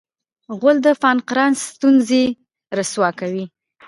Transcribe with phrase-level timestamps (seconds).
[0.59, 2.23] غول د پانقراس ستونزې
[2.77, 3.45] رسوا کوي.